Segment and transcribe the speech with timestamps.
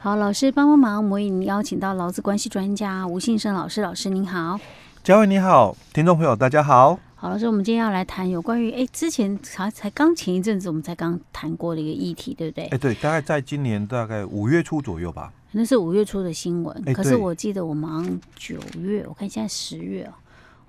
[0.00, 4.58] 好，老师帮帮忙，我们已经邀请到劳资关系专家吴信生老师，老师您好。
[5.02, 6.96] 嘉伟你好，听众朋友大家好。
[7.16, 12.66] 好，老师，我们今天要来谈有关于哎，之前才才刚前一阵子我们才刚谈过的一个议题，对不对？
[12.66, 15.32] 哎，对，大概在今年大概五月初左右吧。
[15.50, 20.12] 那是五月初的新闻，可是我记得我们九月，我看现在十月哦，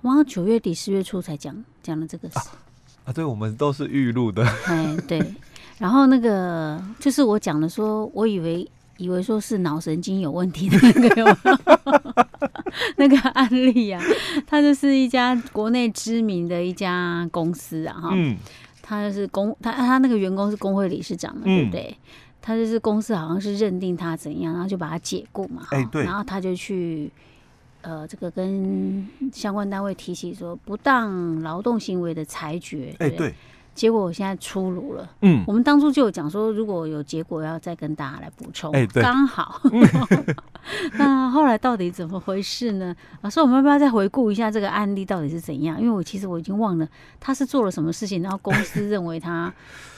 [0.02, 1.54] 我们九月底十月初才讲
[1.84, 2.42] 讲了这个事啊，
[3.04, 4.44] 啊，对，我们都是预录的。
[4.66, 5.24] 哎，对，
[5.78, 8.68] 然后那个就是我讲的说，我以为
[9.00, 11.36] 以为说是脑神经有问题的那个
[12.96, 14.00] 那个案例啊，
[14.46, 18.36] 他就是一家国内知名的一家公司啊，哈，嗯，
[18.82, 21.96] 他就是工他他那个员工是工会理事长嘛，对不对？
[21.98, 22.02] 嗯
[22.42, 25.60] 他就是公司好像是认定他怎样，然后就把他解雇嘛。
[25.72, 26.02] 哎，对。
[26.04, 27.10] 然后他就去，
[27.82, 32.96] 呃，这个跟相关单位提起说不当劳动行为的裁决。
[32.98, 33.34] 哎，对。
[33.80, 35.08] 结果我现在出炉了。
[35.22, 35.42] 嗯。
[35.46, 38.70] 我们当初就有讲说，如果有结果要再跟大家来补充。
[38.72, 39.02] 哎，对。
[39.02, 39.62] 刚好。
[40.98, 42.94] 那后来到底怎么回事呢？
[43.22, 45.80] 老师，我们要不要再回顾一下这个案例到底是怎样？
[45.80, 46.86] 因为我其实我已经忘了
[47.18, 49.50] 他是做了什么事情，然后公司认为他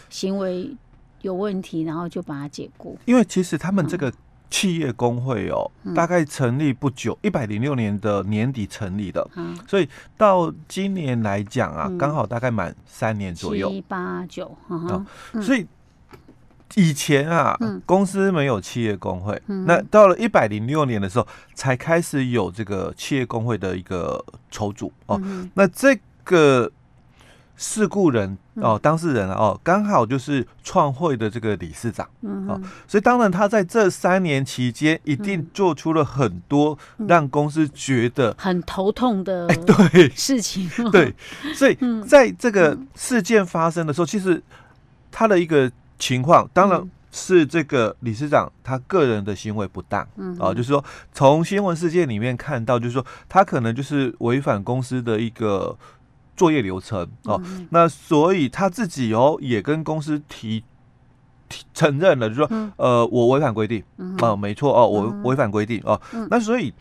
[0.09, 0.77] 行为。
[1.23, 2.99] 有问题，然后就把他解雇。
[3.05, 4.13] 因为其实他们这个
[4.53, 15.67] 企业工会哦，嗯、大概成立不久，一百零六年的年底成立的，嗯、所以到今年来讲啊，刚、嗯、好大概满三年左右，七八九，嗯嗯、所以
[16.75, 26.71] 以前啊，嗯、公司没有企业工会，嗯、那到了一百零六年的时候，才开始有这个企业工会的一个筹组哦，嗯、那这个。
[27.63, 40.09] 事故人哦，当事人哦，刚好就是创会的这个理事长，嗯，哦，所以当然他在这三年期间一定做出了很多让公司觉得很头痛的对。
[40.09, 41.15] 事情， 对，
[41.55, 44.43] 所以在这个事件发生的时候，其实
[45.13, 55.79] 他的一个情况，当然是这个理事长他个人的行为不当，嗯，啊，就是说从新闻事件里面看到，就是说他可能就是违反公司的一个。
[56.43, 60.65] 作业流程哦，嗯、那所以他自己哦也跟公司提
[61.49, 64.17] 提承认了，就说、嗯、呃我违反规定，啊、嗯。
[64.19, 66.75] 哼呃、没错哦我违反规定哦，嗯、那所以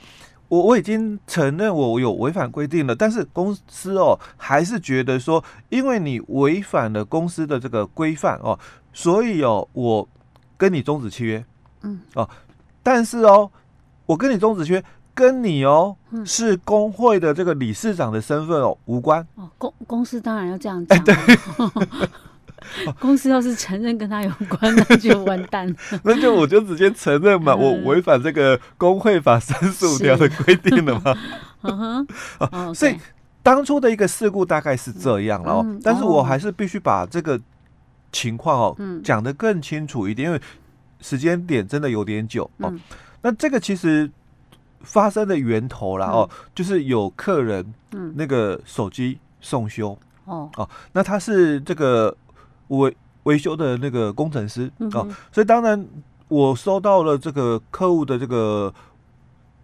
[0.48, 8.58] 我我已经承认我有违反规定了，但是公司哦还是觉得说，因为你违反了公司的这个规范哦，
[8.92, 10.10] 所以哦我
[10.58, 11.46] 跟你终止契约，
[11.84, 12.00] 嗯。
[12.16, 12.28] 哦，
[12.82, 13.52] 但是哦
[14.08, 14.84] 我跟你终止契约。
[15.22, 15.96] 跟你哦，
[16.26, 19.48] 是工会的这个理事长的身份哦无关哦。
[19.60, 21.04] 公公司当然要这样讲。
[21.04, 21.16] 对，
[23.00, 25.72] 公司要是承认跟他有关，那就完蛋。
[26.04, 31.16] 那就我就直接承认嘛，我违反这个工会法三十五条的规定了嘛。
[31.62, 32.08] 嗯哼。
[32.40, 32.98] 哦，所以
[33.44, 35.80] 当初的一个事故大概是这样了哦。
[35.84, 37.40] 但是我还是必须把这个
[38.12, 40.42] 情况哦讲得更清楚一点，因为
[41.00, 42.74] 时间点真的有点久哦。
[43.22, 44.10] 那这个其实。
[44.84, 47.74] 发生的源头啦哦，就是有客人
[48.16, 49.98] 那个手机送修。
[50.26, 50.50] 哦。
[50.58, 52.16] 哦，那他是这个
[52.68, 55.86] 维维修的那个工程师哦，所以当然
[56.28, 58.74] 我收到了这个客户的这个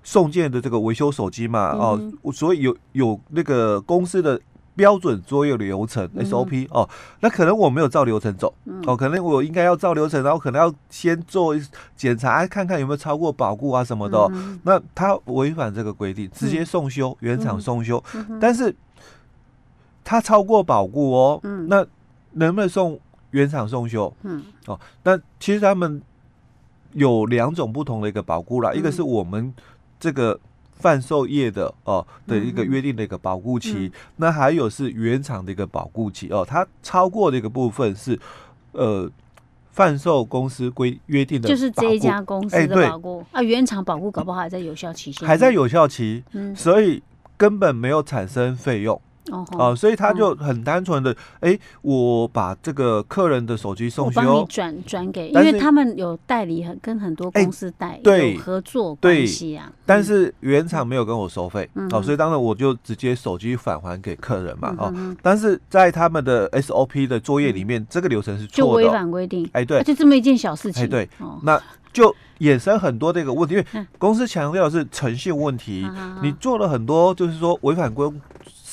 [0.03, 1.99] 送件的这个维修手机嘛哦，
[2.31, 4.39] 所以有有那个公司的。
[4.77, 6.87] 标准作业流程 SOP 哦，
[7.19, 8.53] 那可能我没有照流程走
[8.85, 11.55] 哦，可能我应该要照流程，然后可能要先做
[11.95, 14.15] 检查，看看有没有超过保固啊什么的。
[14.15, 14.31] 哦。
[14.63, 18.01] 那他违反这个规定，直接送修，原厂送修。
[18.39, 18.73] 但是
[20.03, 21.83] 他超过保固哦，那
[22.33, 22.99] 能不能送
[23.31, 24.13] 原厂送修？
[24.21, 25.99] 嗯，哦，那其实他们
[26.93, 29.51] 有两种不同的一个保固啦，一个是我们
[29.99, 30.39] 这个。
[30.79, 38.19] 贩售业的哦的一个约定的一个保护期，那还有是原厂的一个保护期哦，它超过的一个部分是
[38.71, 39.09] 呃
[39.71, 47.01] 贩售公司规约定的，就是这一家公司的保护、欸、啊，原厂保护搞不好还在有效期限，还在有效期，嗯、所以
[47.35, 48.99] 根本没有产生费用。
[49.31, 59.71] 哦，哦，所以他就很单纯的，哎、欸，我把这个客人的手机送修，我帮你转转给，因为他们有代理，很跟很多公司代有合作关系啊。
[59.85, 64.93] 但是原厂没有跟我收费，嗯、哦，所以当然我就直接手机返还给客人嘛，哦。
[65.21, 69.45] 但是在他们的 SOP 的作业里面，嗯、这个流程是错的，就违反规定。
[69.53, 70.83] 哎、欸，对，就这么一件小事情。
[70.83, 71.61] 哎、欸，对，哦、那
[71.93, 78.11] 就衍生很多这个问题，因为公司强调的是诚信问题，嗯、你做了很多，就是说违反规。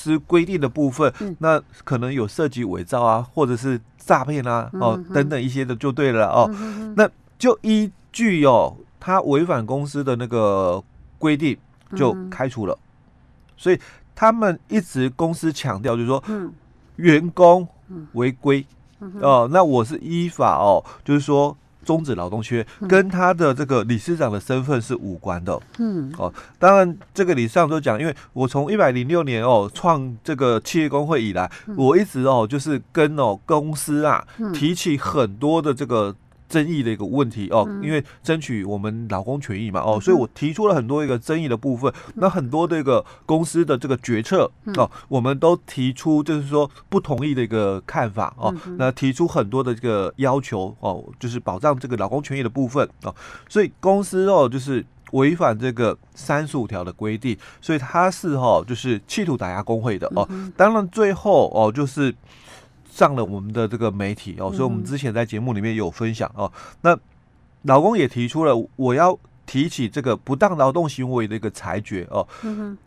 [0.04, 6.50] 是规定的部分，嗯、那可能有涉及伪造啊，或者是诈骗啊，哦、嗯、等等一些的就对了哦。
[6.52, 7.08] 嗯、那
[7.38, 10.82] 就依据哦，他违反公司的那个
[11.18, 11.56] 规定
[11.96, 12.74] 就开除了。
[12.74, 12.84] 嗯、
[13.56, 13.80] 所以
[14.14, 16.52] 他们一直公司强调就是说，嗯、
[16.96, 17.66] 员工
[18.12, 18.64] 违规
[19.20, 25.60] 哦，那我是依法哦，就是说终止劳动契约，跟他的这个理事长的身份是无关的。
[25.78, 36.12] 嗯，哦，当然这个理事长都讲，因为我从一百零六年哦创这个企业工会以来，我一直哦就是跟哦公司啊提起很多的这个。
[36.48, 41.92] 争议的一个问题哦，因为争取我们劳工权益嘛哦，所以我提出了很多一个争议的部分。
[42.14, 48.54] 那很多这个公司的这个决策哦，我们都提出就是说不同意的一个看法哦。
[48.76, 53.14] 那提出很多的这个要求哦，就是保障这个劳工权益的部分哦。
[53.48, 60.28] 所以公司哦就是违反这个三十五条的规定，所以他是哦就是企图打压工会的哦。
[60.56, 62.14] 当然最后哦就是。
[62.94, 66.50] 上了我们的这个媒体哦，所以我们之前在节目里面有分享哦。
[66.82, 66.96] 那
[67.62, 72.24] 老公也提出了，我要提起这个不当劳动行为的一个裁决哦。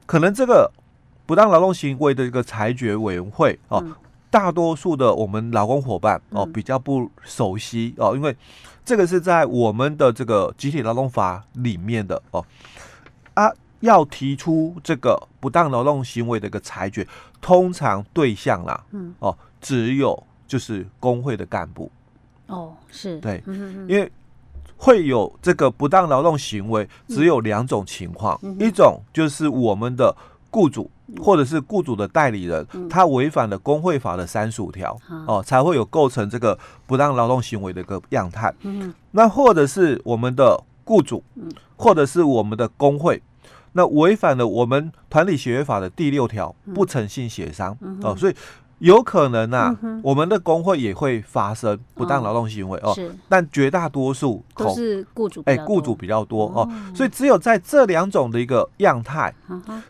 [0.05, 0.71] 可能这个
[1.25, 3.83] 不当劳动行为的一个裁决委员会哦，
[4.29, 8.33] 大多数的我们劳工伙伴哦比较不熟悉哦，因为
[8.85, 12.45] 这个是在我们的这个集体劳动法里面的哦。
[13.33, 13.51] 啊，
[13.81, 17.05] 要提出这个不当劳动行为的一个裁决，
[17.41, 18.85] 通常对象啦，
[19.19, 19.37] 哦。
[19.61, 21.91] 只有就是工会的干部。
[22.47, 23.19] 哦，是。
[23.19, 23.43] 对，
[23.89, 24.09] 因为
[24.77, 30.15] 会有这个不当劳动行为，只有两种情况，一种就是我们的
[30.49, 30.89] 雇主
[31.19, 38.53] 或者是雇主的代理人，他违反了工会法的三十五条哦，才会有构成这个不当劳动行为的一个样态。
[39.11, 41.21] 那或者是我们的雇主，
[41.75, 43.21] 或者是我们的工会，
[43.73, 48.35] 那违反了我们团体协约法的第六条不诚信协商哦，所以。
[48.79, 52.95] 有可能啊，我们的工会也会发生不当劳动行为哦，
[53.27, 59.33] 但绝大多数都是雇主，哎，雇主比较多哦，所以只有在这两种的一个样态，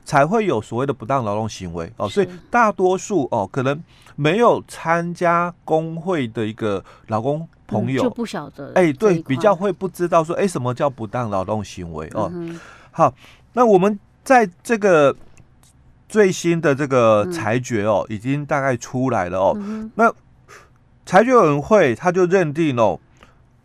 [0.06, 3.78] 才会有所谓的不当劳动行为哦，所以大多数哦，可能
[4.16, 12.32] 没有参加工会的一个劳工朋友就不晓得，哎，对，比较会不知道说，哎，什么叫不当劳动行为哦？
[12.92, 13.14] 好，
[13.52, 15.14] 那我们在这个。
[16.08, 19.58] 最新的这个裁决哦，已经大概出来了哦。
[19.96, 20.14] 那
[21.06, 23.00] 裁决委员会他就认定哦，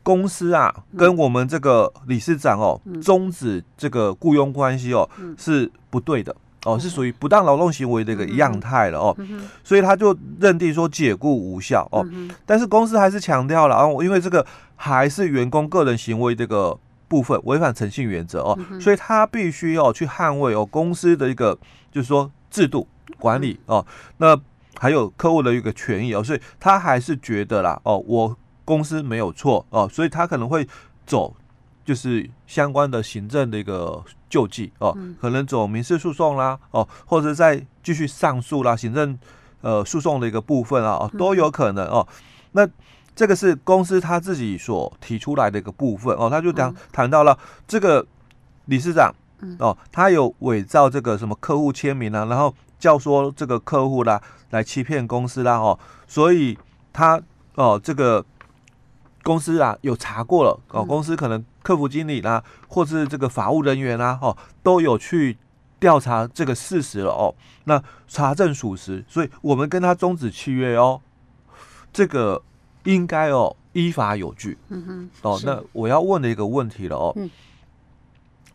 [0.02, 6.34] 公司啊跟我们这个理事长哦终止这个雇佣关系哦是不对的。
[6.64, 9.16] 哦，是属于不当劳动行为的一个样态了哦。
[9.64, 12.06] 所以他就认定说解雇无效哦。
[12.46, 14.46] 但是公司还是强调了哦，因为这个
[14.76, 16.78] 还是员工个人行为这个
[17.12, 21.58] 部分违反诚信原则哦，所以他必须要去捍卫哦公司的一个。
[21.94, 22.88] 就是说制度
[23.18, 23.84] 管理哦，
[24.16, 24.34] 那
[24.78, 30.66] 还有客户的一个权益哦，所以他还是觉得啦哦，我公司没有错哦，所以他可能会
[31.04, 31.36] 走
[31.84, 39.18] 就是相关的行政的一个救济哦，可能走民事诉讼啦哦，或者再继续上诉啦，行政
[39.60, 42.08] 呃诉讼的一个部分啊哦都有可能哦。
[42.52, 42.66] 那
[43.14, 48.06] 这个是公司他自己所提出来的一个部分哦，他就讲谈到了这个
[48.66, 49.14] 理事长。
[49.58, 55.76] 哦，他有伪造这个什么客户签名啊，然后教唆这个客户啦来欺骗公司啦，哦，
[56.06, 56.56] 所以
[56.92, 57.20] 他
[57.56, 58.24] 哦这个
[59.24, 65.36] 公司啊有查过了，哦，公司可能客服经理啦，或是这个法务人员啦，哦，都有去
[65.80, 67.34] 调查这个事实了哦，
[67.64, 71.00] 那查证属实，所以我们跟他终止契约哦，
[71.92, 72.40] 这个
[72.84, 77.12] 应该哦依法有据，嗯哼，哦，那我要问的一个问题了哦。
[77.16, 77.28] 嗯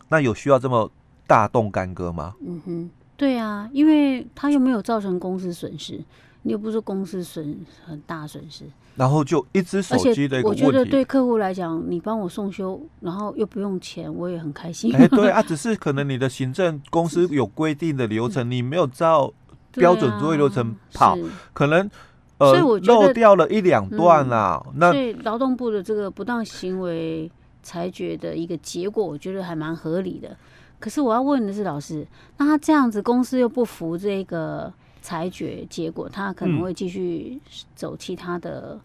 [0.10, 0.90] 那有需要这么
[1.28, 2.34] 大动干戈吗？
[2.40, 6.02] 嗯哼，对啊，因为他又没有造成公司损失，
[6.44, 8.64] 你又不是公司损很大损失，
[8.96, 10.64] 然后就一只手机的一个问题。
[10.64, 14.96] 我觉得对客户来讲，你帮我送修，然后又不用钱，我也很开心。
[14.96, 19.30] 哎，对啊，只是可能你的行政公司 有规定的流程，你没有照
[19.74, 21.18] 标准作业流程跑，
[21.52, 21.92] 可能
[22.38, 24.66] 呃漏掉了一两段啦。
[24.76, 27.32] 那所以劳动部的这个不当行为。
[27.64, 30.34] 裁决的一个结果，我觉得还蛮合理的。
[30.80, 37.38] 可是我要问的是，老师，那他这样子，公司又不服这个裁决结果，他可能会继续
[37.76, 38.80] 走其他的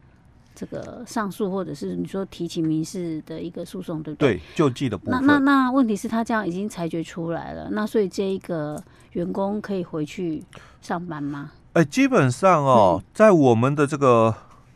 [0.52, 4.34] 这个上诉，或者是你说提起民事的一个诉讼，对不对？
[4.34, 5.20] 对，救济的部分。
[5.24, 8.82] 那那那问题是，他这样已经裁决出来了，那所以这一个
[9.12, 10.42] 员工可以回去
[10.80, 11.52] 上班吗？
[11.74, 14.34] 哎，基本上哦，嗯、在我们的这个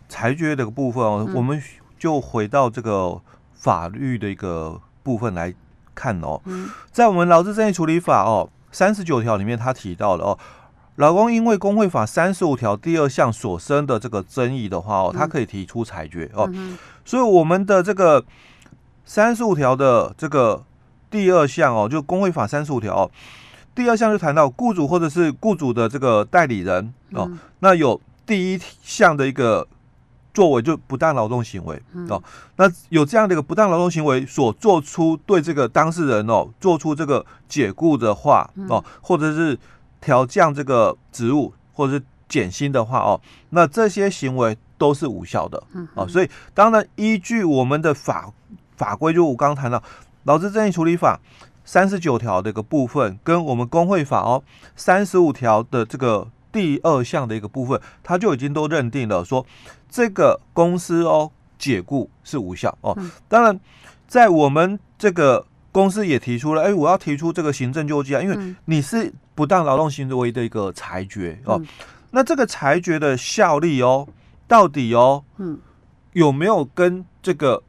[0.09, 1.63] 裁决的部分哦，嗯、我们
[1.99, 3.21] 就回到这个。
[3.59, 5.53] 法律的一个部分来
[5.93, 6.41] 看哦，
[6.93, 10.39] 在我们劳资争议处理法哦三十九条里面，他提到了哦，
[10.97, 16.49] 老公因为工会法三十五条第二项所生的这个争议的话哦，他可以提出裁决哦。
[17.05, 18.25] 所以我们的这个
[19.05, 20.63] 三十五条的这个
[21.11, 23.11] 第二项哦，就工会法三十五条哦，
[23.77, 27.31] 第二项就谈到雇主或者是雇主的这个代理人哦，
[27.61, 29.69] 那有第一项的一个。
[30.37, 32.23] 作为就不当劳动行为哦。
[32.57, 39.59] 那有这样的一个不当劳动行为所做出对这个当事人哦做出这个解雇的话哦，或者是
[39.99, 43.19] 调降这个职务或者是减薪的话哦，
[43.49, 45.63] 那这些行为都是无效的
[45.95, 46.07] 哦。
[46.07, 48.31] 所以当然依据我们的法
[48.77, 49.83] 法规，就我刚刚谈到
[50.25, 51.19] 劳资争议处理法
[51.67, 54.43] 三十九条的一个部分，跟我们工会法哦
[54.75, 56.29] 三十五条的这个。
[56.53, 59.45] 第二项的一个部分，他就已经都认定了，说
[59.91, 62.97] 这个公司哦解雇是无效哦。
[63.29, 63.61] 当然，
[64.09, 71.61] 在我们这个公司也提出了，哎，我要提出这个行政救济啊，因为你是不当劳动行为的一个裁决哦。
[72.13, 74.09] 那这个裁决的效力哦，
[74.49, 75.25] 到底哦，
[76.15, 77.63] 有没有跟这个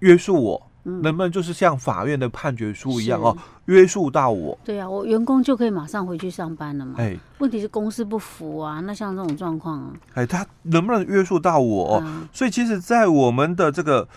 [0.00, 0.69] 约束我？
[1.02, 4.58] 能不能就是像法院的判决书一样哦，约束到我？
[4.64, 6.94] 对啊，我员工就可以马上回去上班了嘛。
[6.98, 8.80] 哎，问题是公司不服啊。
[8.80, 11.96] 那像这种状况啊，哎，他能不能约束到我？
[11.96, 14.08] 啊、所以其实，在我们的这个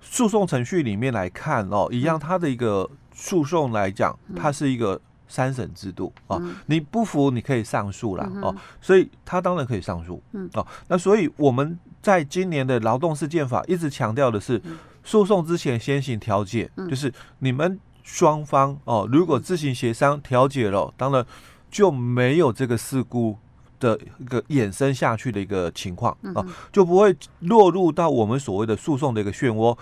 [0.00, 6.40] 诉讼程序里面来看哦，一样，它的一个诉讼来讲，它是一个三审制度啊。
[6.66, 8.54] 你不服，你可以上诉啦哦。
[8.80, 10.22] 所以他当然可以上诉。
[10.32, 14.62] 嗯哦，那所以我们在今年的劳动事件法一直强调的是。
[15.06, 21.24] 诉讼之前先行调解，就是你们双方哦，如果自行协商调解了，当然
[21.70, 23.38] 就没有这个事故
[23.78, 29.78] 的一个衍生下去的一个情况啊，就不会落入到我们所谓的诉讼的一个漩涡。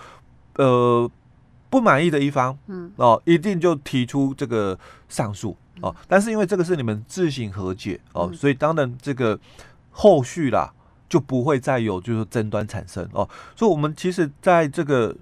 [0.57, 1.09] 呃，
[1.71, 4.77] 不满意的一方，嗯，哦，一定就提出这个
[5.09, 5.93] 上诉哦。
[6.07, 9.39] 但是因为这个是你们自行和解哦，所以当然这个
[9.89, 10.71] 后续啦。
[11.07, 15.15] 就不会再有就是争端产生哦，所以我们其实在这个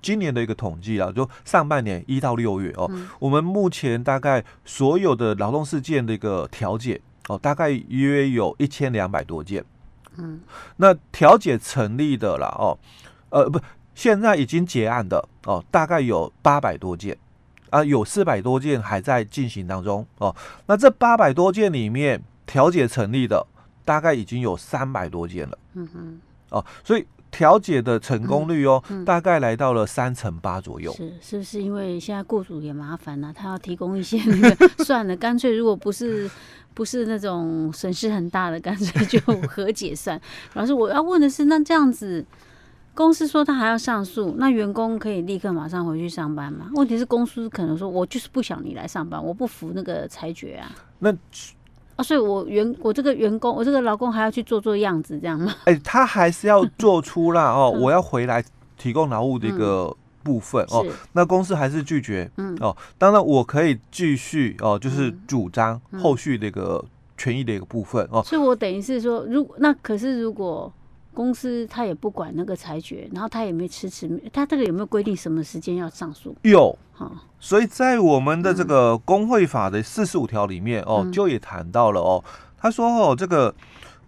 [0.00, 9.64] 今年的一个统计啊，就上半年一到六月哦，嗯、我们目前大概所有的劳动事件的一个调解哦，大概约有一千两百多件，
[10.16, 10.40] 嗯，
[10.76, 12.78] 那调解成立的了哦，
[13.30, 13.60] 呃不，
[13.94, 17.16] 现在已经结案的哦，大概有八百多件。
[17.70, 20.32] 啊，有四百多件还在进行当中哦，
[20.66, 23.44] 那这八百多件里面调解成立的。
[23.84, 30.92] 大概已经有三百多件了，嗯哼，哦，所以调解的成功率哦，嗯嗯、大概来到了三成八左右。
[30.92, 36.30] 是，是不是因为现在雇主也麻烦了、啊，他要提供一些那个，算了， 干脆如果不是
[36.72, 40.18] 不是那种损失很大的，干脆就和解算。
[40.54, 42.24] 老师，我要问的是，那这样子，
[42.94, 46.70] 公司说他还要上诉，那员工可以立刻马上回去上班吗？
[46.74, 50.70] 问题是公司可能说，我就是不想你来上班，我不服那个裁决啊。
[51.00, 51.12] 那。
[51.96, 55.54] 啊，所以我员我这个员工，我这个劳工还要去做做样子，这样吗？
[55.66, 58.44] 哎、欸，他还是要做出啦哦， 我要回来
[58.76, 60.86] 提供劳务的一个部分、嗯、哦。
[61.12, 62.76] 那公司还是拒绝，嗯哦。
[62.98, 66.84] 当然我可以继续哦，就是主张后续的一个
[67.16, 68.22] 权益的一个部分、嗯、哦。
[68.22, 70.72] 所以我等于是说，如果那可是如果。
[71.14, 76.36] 公司他也不管那个裁决，然后他也没迟迟，他这个有没有规定什么时间要上诉？
[76.42, 82.22] 有，好，所以在我们的这个工会法的四十五条里面哦，就也谈到了哦，
[82.58, 83.54] 他说哦，这个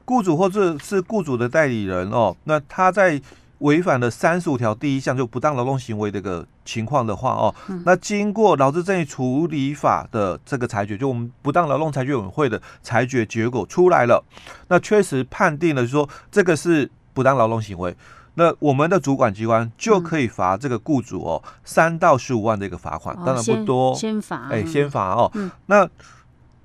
[0.05, 3.23] 雇主或者是雇主的代理人哦，那他在。
[3.61, 14.23] 违反了三十五条第一项就不当劳动行为这个情况的话哦，嗯、那经过劳资争议处理法的这个裁决，就我们不当劳动裁决委员会的裁决结果出来了，
[14.69, 17.97] 那确实判定了说这个是不当劳动行为，
[18.35, 25.31] 那我们的主管机关就可以罚这个雇主哦三到十五万的一个罚款，当然不多，先罚，哎，先罚哦。
[25.35, 25.89] 嗯、那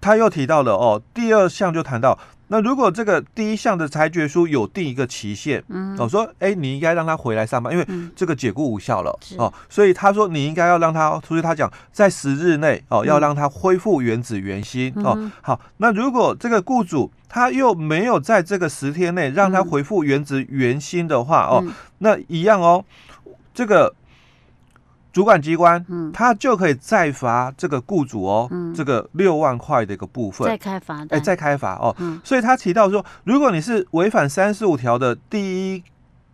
[0.02, 2.20] 他又提到了哦，第二项就谈到。
[2.54, 21.64] 那如果这个第一项的裁决书有定一个期限，嗯，我说，哎，你应该让他回来上班，因为这个解雇无效了，哦，所以他说你应该要让他，所以他讲在十日内，哦，要让他恢复原职原薪，哦，好，那如果这个雇主他又没有在这个十天内让他回复原职原薪的话，哦，
[22.00, 22.84] 那一样哦，
[23.54, 23.96] 这个。
[25.14, 31.94] 主管机关，嗯，他就可以再罚这个雇主哦，嗯、这个六万块的一个部分，再开罚，哎，再开罚哦。
[32.00, 35.84] 嗯、所以他提到说，如果你是违反三十五条的第一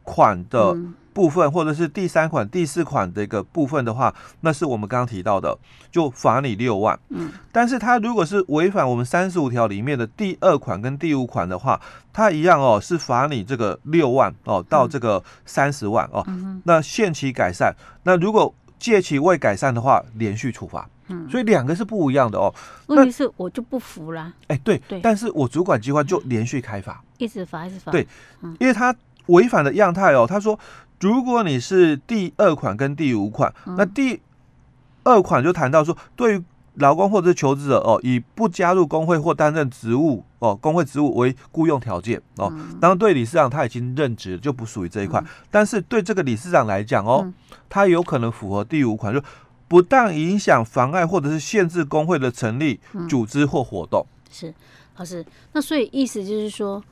[0.04, 0.78] 款的
[1.18, 5.58] 部分，嗯、或者是第三款、第四款的一个部分的话，那是我们刚刚提到的，
[5.90, 7.00] 就罚你六万。
[7.10, 11.82] 嗯，但是他如果是违反我们三十五条里面的第二款跟第五款的话，
[12.14, 16.24] 他一样哦，是罚你这个六万哦，到这个三十万哦。
[16.28, 20.88] 嗯、那限期改善，那如果借期未改善的话，连续处罚。
[21.10, 22.54] 嗯，所以两个是不一样的哦。
[22.88, 24.32] 问题是我就不服啦。
[24.48, 27.92] 哎，对对，但是我主管机关就连续开罚，一直罚一直罚。
[27.92, 28.06] 对，
[28.60, 28.94] 因为他
[29.28, 30.60] 违反的样态哦，他说，
[31.00, 34.20] 如果你是第二款跟第五款，那第
[35.04, 36.44] 二款就谈到说，对于
[36.76, 42.52] 劳工或者是求职者哦，以不加入工会或担任职务哦，工会职务为雇佣条件哦。
[42.82, 45.20] 然，对理事长他已经任职，就不属于这一块。
[45.22, 47.34] 嗯、但是对这个理事长来讲哦，嗯、
[47.70, 49.22] 他有可能符合第五款，就
[49.68, 54.06] 不但影响、妨碍或者是限制工会的成立、嗯、组织或活动。
[54.32, 54.54] 是，
[54.98, 55.26] 老师。
[55.54, 56.84] 那所以意思就是说。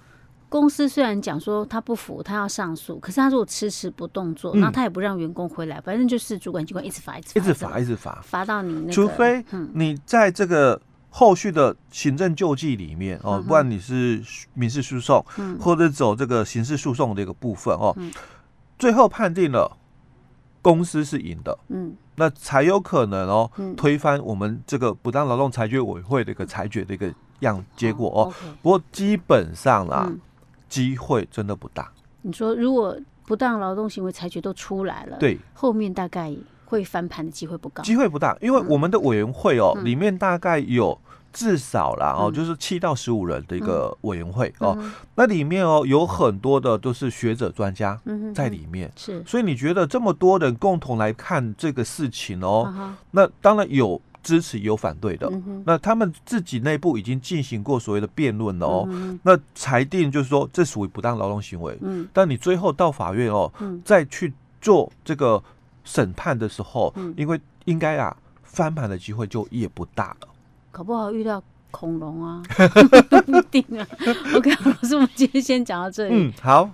[0.47, 8.91] 公司虽然讲说他不服，他要上诉，可是他如果迟迟不动作，那、嗯、他也不让员工回来，反正就是主管机关一直罚，一直罚，一直罚，一直罚，罚到你那个。
[8.91, 14.21] 除非你在这个后续的行政救济里面、嗯、哦，不管你是
[14.53, 18.13] 民事诉讼，嗯、或者走这个刑事诉讼的一个部分哦，嗯、
[18.77, 19.75] 最后判定了
[20.61, 28.33] 公司是赢的，嗯，那才有可能哦、嗯、推翻我们这个不当劳动裁决委员会的一个裁决的一个样结果哦。
[28.61, 30.05] 不过基本上啦。
[30.07, 30.19] 嗯
[30.75, 31.89] 机会真的不大。
[32.21, 37.81] 你说，如果不当劳动行为裁决都出来了，对，后面大概会翻盘的机会不高。
[37.81, 40.99] 机会不大，因为我们的委员会哦，里面大概有
[41.31, 44.77] 至少啦哦，就是七到十五人的一个委员会哦，
[45.15, 47.97] 那里面哦有很多的都是学者专家
[48.33, 49.23] 在里面，是。
[49.25, 54.01] 所以你觉得这么多人共同来看这个事情哦，那当然有。
[54.25, 65.41] 支持有反对的，嗯、那他们自己内部已经进行过所谓的辩论了哦，嗯、那裁定就是说这属于不当劳动行为，嗯，但你最后到法院哦，嗯、再去做这个
[65.83, 70.17] 审判的时候，嗯、因为应该啊翻盘的机会就也不大。
[70.21, 70.27] 了，
[70.71, 73.87] 搞不好遇到恐龙啊，不 一定啊。
[74.35, 76.71] OK，老师，我们今天先讲到这里，嗯，好。